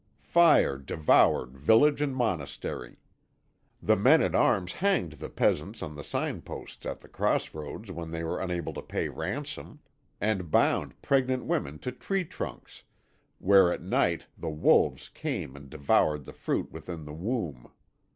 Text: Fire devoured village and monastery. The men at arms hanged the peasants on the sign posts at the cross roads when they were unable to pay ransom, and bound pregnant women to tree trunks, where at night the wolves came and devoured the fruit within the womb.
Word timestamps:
Fire 0.23 0.79
devoured 0.79 1.55
village 1.55 2.01
and 2.01 2.15
monastery. 2.15 2.97
The 3.83 3.95
men 3.95 4.23
at 4.23 4.33
arms 4.33 4.73
hanged 4.73 5.11
the 5.13 5.29
peasants 5.29 5.83
on 5.83 5.93
the 5.95 6.03
sign 6.03 6.41
posts 6.41 6.87
at 6.87 7.01
the 7.01 7.07
cross 7.07 7.53
roads 7.53 7.91
when 7.91 8.09
they 8.09 8.23
were 8.23 8.39
unable 8.39 8.73
to 8.73 8.81
pay 8.81 9.09
ransom, 9.09 9.79
and 10.19 10.49
bound 10.49 10.99
pregnant 11.03 11.45
women 11.45 11.77
to 11.85 11.91
tree 11.91 12.25
trunks, 12.25 12.81
where 13.37 13.71
at 13.71 13.83
night 13.83 14.25
the 14.35 14.49
wolves 14.49 15.07
came 15.07 15.55
and 15.55 15.69
devoured 15.69 16.25
the 16.25 16.33
fruit 16.33 16.71
within 16.71 17.05
the 17.05 17.13
womb. 17.13 17.69